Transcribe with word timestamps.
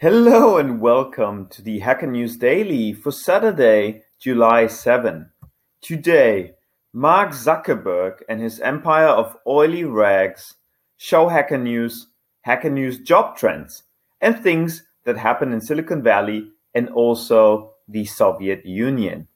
Hello 0.00 0.58
and 0.58 0.80
welcome 0.80 1.48
to 1.48 1.60
the 1.60 1.80
Hacker 1.80 2.06
News 2.06 2.36
Daily 2.36 2.92
for 2.92 3.10
Saturday, 3.10 4.04
July 4.20 4.68
7. 4.68 5.28
Today, 5.82 6.52
Mark 6.92 7.30
Zuckerberg 7.30 8.20
and 8.28 8.40
his 8.40 8.60
empire 8.60 9.08
of 9.08 9.36
oily 9.44 9.82
rags 9.82 10.54
show 10.98 11.26
Hacker 11.26 11.58
News, 11.58 12.06
Hacker 12.42 12.70
News 12.70 13.00
job 13.00 13.36
trends, 13.36 13.82
and 14.20 14.38
things 14.38 14.84
that 15.02 15.18
happen 15.18 15.52
in 15.52 15.60
Silicon 15.60 16.00
Valley 16.00 16.48
and 16.76 16.88
also 16.90 17.72
the 17.88 18.04
Soviet 18.04 18.64
Union. 18.64 19.26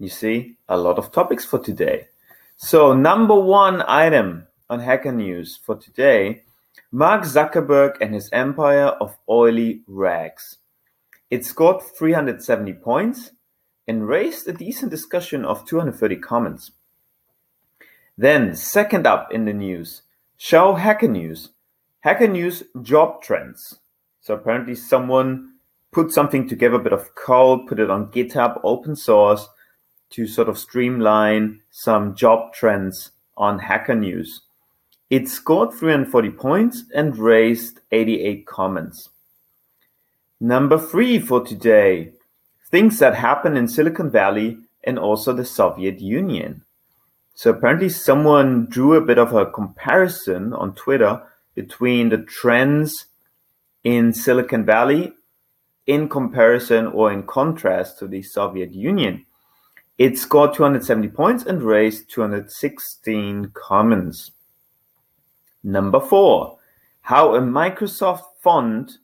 You 0.00 0.08
see, 0.08 0.56
a 0.68 0.76
lot 0.76 0.98
of 0.98 1.12
topics 1.12 1.44
for 1.44 1.60
today. 1.60 2.08
So, 2.56 2.92
number 2.92 3.36
one 3.36 3.84
item 3.86 4.48
on 4.68 4.80
Hacker 4.80 5.12
News 5.12 5.60
for 5.64 5.76
today 5.76 6.42
Mark 6.90 7.22
Zuckerberg 7.24 7.96
and 8.00 8.14
his 8.14 8.30
empire 8.32 8.88
of 9.00 9.16
oily 9.28 9.82
rags. 9.86 10.58
It 11.30 11.44
scored 11.44 11.82
370 11.82 12.72
points 12.74 13.32
and 13.86 14.08
raised 14.08 14.46
a 14.46 14.52
decent 14.52 14.90
discussion 14.90 15.44
of 15.44 15.66
230 15.66 16.16
comments. 16.16 16.70
Then, 18.16 18.54
second 18.56 19.06
up 19.06 19.32
in 19.32 19.44
the 19.44 19.52
news, 19.52 20.02
show 20.36 20.74
Hacker 20.74 21.08
News. 21.08 21.50
Hacker 22.00 22.28
News 22.28 22.64
job 22.82 23.22
trends. 23.22 23.78
So 24.20 24.34
apparently 24.34 24.74
someone 24.74 25.54
put 25.92 26.12
something 26.12 26.48
together, 26.48 26.76
a 26.76 26.82
bit 26.82 26.92
of 26.92 27.14
code, 27.14 27.66
put 27.66 27.78
it 27.78 27.90
on 27.90 28.10
GitHub, 28.10 28.60
open 28.64 28.96
source, 28.96 29.48
to 30.10 30.26
sort 30.26 30.48
of 30.48 30.58
streamline 30.58 31.60
some 31.70 32.14
job 32.14 32.52
trends 32.52 33.10
on 33.36 33.60
Hacker 33.60 33.94
News. 33.94 34.42
It 35.10 35.28
scored 35.28 35.72
340 35.72 36.30
points 36.30 36.84
and 36.94 37.16
raised 37.16 37.80
88 37.90 38.46
comments. 38.46 39.08
Number 40.40 40.78
three 40.78 41.18
for 41.18 41.44
today 41.44 42.12
things 42.70 42.98
that 42.98 43.14
happen 43.14 43.56
in 43.56 43.66
Silicon 43.68 44.10
Valley 44.10 44.58
and 44.84 44.98
also 44.98 45.32
the 45.32 45.44
Soviet 45.44 46.00
Union. 46.00 46.62
So 47.34 47.50
apparently, 47.50 47.88
someone 47.88 48.66
drew 48.66 48.94
a 48.94 49.00
bit 49.00 49.18
of 49.18 49.32
a 49.32 49.46
comparison 49.46 50.52
on 50.52 50.74
Twitter 50.74 51.22
between 51.54 52.08
the 52.08 52.18
trends 52.18 53.06
in 53.84 54.12
Silicon 54.12 54.64
Valley 54.64 55.12
in 55.86 56.08
comparison 56.08 56.86
or 56.86 57.10
in 57.10 57.22
contrast 57.22 57.98
to 57.98 58.06
the 58.06 58.22
Soviet 58.22 58.74
Union. 58.74 59.24
It 59.96 60.18
scored 60.18 60.54
270 60.54 61.08
points 61.08 61.44
and 61.44 61.62
raised 61.62 62.10
216 62.10 63.52
comments. 63.54 64.32
Number 65.62 66.00
four, 66.00 66.58
how 67.00 67.34
a 67.34 67.40
Microsoft 67.40 68.22
font 68.42 68.98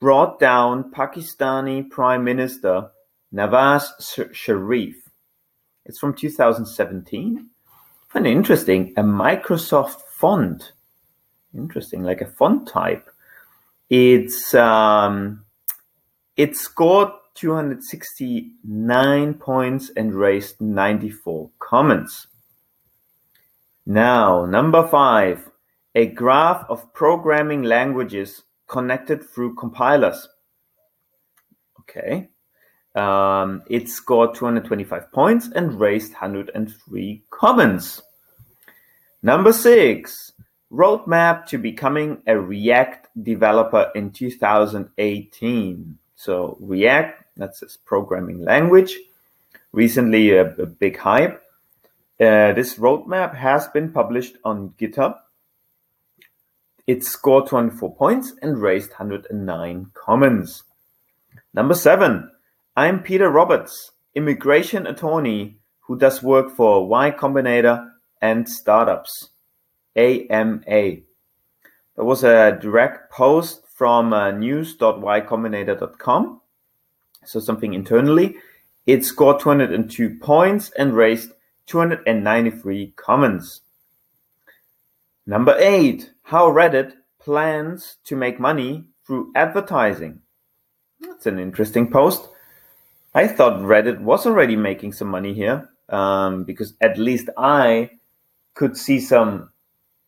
brought 0.00 0.40
down 0.40 0.90
Pakistani 0.90 1.88
Prime 1.90 2.24
Minister 2.24 2.90
Nawaz 3.34 3.90
Sharif. 4.32 4.96
It's 5.84 5.98
from 5.98 6.14
2017. 6.14 7.46
Kind 8.12 8.26
of 8.26 8.32
interesting. 8.32 8.92
A 8.96 9.02
Microsoft 9.02 10.00
font. 10.16 10.72
Interesting, 11.54 12.02
like 12.02 12.20
a 12.20 12.26
font 12.26 12.68
type. 12.68 13.08
It's 13.88 14.52
um, 14.54 15.44
it 16.36 16.56
scored 16.56 17.10
269 17.34 19.34
points 19.34 19.90
and 19.96 20.14
raised 20.14 20.60
94 20.60 21.50
comments. 21.58 22.28
Now, 23.86 24.46
number 24.46 24.86
five 24.86 25.49
a 25.94 26.06
graph 26.06 26.64
of 26.68 26.92
programming 26.92 27.62
languages 27.62 28.42
connected 28.68 29.28
through 29.28 29.54
compilers. 29.54 30.28
Okay. 31.80 32.28
Um, 32.94 33.62
it 33.68 33.88
scored 33.88 34.34
225 34.34 35.12
points 35.12 35.48
and 35.54 35.78
raised 35.78 36.12
103 36.12 37.22
comments. 37.30 38.02
Number 39.22 39.52
six, 39.52 40.32
roadmap 40.72 41.46
to 41.46 41.58
becoming 41.58 42.22
a 42.26 42.38
React 42.38 43.08
developer 43.22 43.90
in 43.94 44.10
2018. 44.12 45.98
So 46.16 46.56
React, 46.60 47.24
that's 47.36 47.60
this 47.60 47.76
programming 47.76 48.44
language. 48.44 48.96
Recently 49.72 50.30
a, 50.30 50.46
a 50.54 50.66
big 50.66 50.96
hype. 50.96 51.42
Uh, 52.20 52.52
this 52.52 52.74
roadmap 52.74 53.34
has 53.34 53.66
been 53.68 53.92
published 53.92 54.36
on 54.44 54.74
GitHub 54.78 55.16
it 56.90 57.04
scored 57.04 57.46
24 57.46 57.94
points 57.94 58.32
and 58.42 58.60
raised 58.60 58.90
109 58.90 59.92
comments. 59.94 60.64
Number 61.54 61.74
seven, 61.74 62.32
I'm 62.76 63.04
Peter 63.04 63.30
Roberts, 63.30 63.92
immigration 64.16 64.88
attorney 64.88 65.60
who 65.82 65.96
does 65.96 66.20
work 66.20 66.56
for 66.56 66.88
Y 66.88 67.12
Combinator 67.12 67.88
and 68.20 68.48
startups. 68.48 69.28
AMA. 69.94 70.64
There 70.66 71.04
was 71.96 72.24
a 72.24 72.58
direct 72.60 73.12
post 73.12 73.62
from 73.72 74.12
uh, 74.12 74.32
news.ycombinator.com, 74.32 76.40
so 77.24 77.38
something 77.38 77.72
internally. 77.72 78.34
It 78.84 79.04
scored 79.04 79.38
202 79.38 80.18
points 80.18 80.72
and 80.76 80.96
raised 80.96 81.30
293 81.66 82.94
comments. 82.96 83.60
Number 85.30 85.54
eight, 85.60 86.10
how 86.24 86.50
Reddit 86.50 86.94
plans 87.20 87.98
to 88.06 88.16
make 88.16 88.40
money 88.40 88.86
through 89.06 89.30
advertising. 89.36 90.22
That's 90.98 91.24
an 91.24 91.38
interesting 91.38 91.88
post. 91.88 92.28
I 93.14 93.28
thought 93.28 93.60
Reddit 93.60 94.00
was 94.00 94.26
already 94.26 94.56
making 94.56 94.92
some 94.94 95.06
money 95.06 95.32
here 95.32 95.70
um, 95.88 96.42
because 96.42 96.74
at 96.80 96.98
least 96.98 97.28
I 97.38 97.90
could 98.54 98.76
see 98.76 98.98
some 98.98 99.50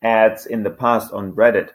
ads 0.01 0.45
in 0.45 0.63
the 0.63 0.69
past 0.69 1.13
on 1.13 1.31
Reddit. 1.31 1.69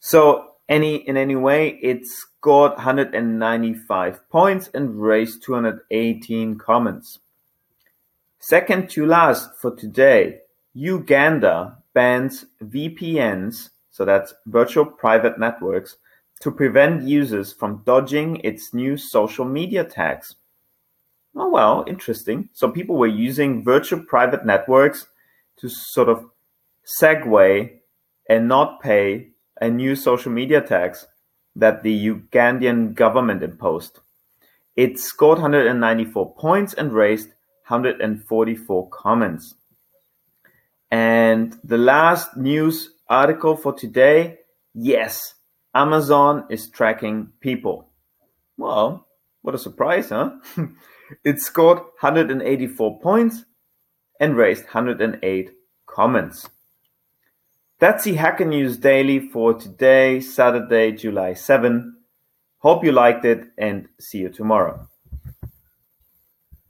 So 0.00 0.56
any 0.68 0.96
in 0.96 1.16
any 1.16 1.36
way, 1.36 1.78
it 1.82 2.06
scored 2.06 2.72
195 2.72 4.28
points 4.28 4.68
and 4.74 5.00
raised 5.00 5.42
218 5.42 6.58
comments. 6.58 7.18
Second 8.38 8.90
to 8.90 9.06
last 9.06 9.54
for 9.58 9.74
today, 9.74 10.40
Uganda 10.74 11.78
bans 11.96 12.44
VPNs, 12.62 13.70
so 13.90 14.04
that's 14.04 14.34
virtual 14.44 14.84
private 14.84 15.38
networks, 15.38 15.96
to 16.40 16.50
prevent 16.50 17.08
users 17.08 17.54
from 17.54 17.82
dodging 17.86 18.36
its 18.44 18.74
new 18.74 18.98
social 18.98 19.46
media 19.46 19.82
tags. 19.82 20.34
Oh, 21.34 21.48
well, 21.48 21.84
interesting. 21.86 22.50
So 22.52 22.70
people 22.70 22.96
were 22.96 23.06
using 23.06 23.64
virtual 23.64 24.00
private 24.04 24.44
networks 24.44 25.06
to 25.56 25.70
sort 25.70 26.10
of 26.10 26.26
segue 27.00 27.70
and 28.28 28.46
not 28.46 28.82
pay 28.82 29.28
a 29.58 29.70
new 29.70 29.96
social 29.96 30.30
media 30.30 30.60
tax 30.60 31.06
that 31.54 31.82
the 31.82 32.08
Ugandan 32.10 32.94
government 32.94 33.42
imposed. 33.42 34.00
It 34.76 34.98
scored 34.98 35.38
194 35.38 36.34
points 36.34 36.74
and 36.74 36.92
raised 36.92 37.28
144 37.68 38.90
comments. 38.90 39.54
And 40.90 41.56
the 41.64 41.78
last 41.78 42.36
news 42.36 42.90
article 43.08 43.56
for 43.56 43.72
today 43.72 44.38
yes, 44.74 45.34
Amazon 45.74 46.44
is 46.50 46.68
tracking 46.68 47.30
people. 47.40 47.90
Well, 48.56 49.06
what 49.42 49.54
a 49.54 49.58
surprise, 49.58 50.10
huh? 50.10 50.32
it 51.24 51.40
scored 51.40 51.78
184 52.00 53.00
points 53.00 53.44
and 54.20 54.36
raised 54.36 54.64
108 54.64 55.50
comments. 55.86 56.48
That's 57.78 58.04
the 58.04 58.14
Hacker 58.14 58.46
News 58.46 58.78
Daily 58.78 59.18
for 59.18 59.54
today, 59.54 60.20
Saturday, 60.20 60.92
July 60.92 61.34
7. 61.34 61.96
Hope 62.58 62.84
you 62.84 62.92
liked 62.92 63.24
it 63.24 63.44
and 63.58 63.88
see 64.00 64.18
you 64.18 64.30
tomorrow. 64.30 64.88